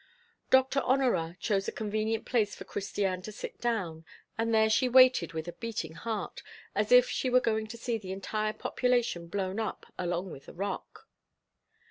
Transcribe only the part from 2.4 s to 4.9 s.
for Christiane to sit down, and there she